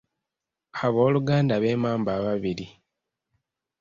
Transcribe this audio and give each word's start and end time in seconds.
Abooluganda 0.85 1.51
ab’emmamba 1.57 2.09
ababiri. 2.19 2.67